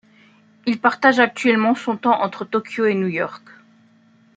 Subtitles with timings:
[0.65, 3.43] Il partage actuellement son temps entre Tokyo et New York.